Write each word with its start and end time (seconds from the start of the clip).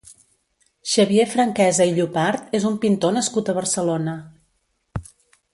Xavier 0.93 1.25
Franquesa 1.33 1.87
i 1.91 1.93
Llopart 1.99 2.57
és 2.61 2.67
un 2.71 2.81
pintor 2.87 3.15
nascut 3.19 3.53
a 3.55 3.59
Barcelona. 3.61 4.21